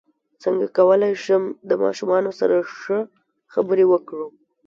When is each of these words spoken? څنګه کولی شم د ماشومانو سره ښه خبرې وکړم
څنګه 0.43 0.65
کولی 0.77 1.13
شم 1.23 1.43
د 1.69 1.71
ماشومانو 1.83 2.31
سره 2.39 2.55
ښه 2.79 2.99
خبرې 3.53 3.85
وکړم 3.87 4.31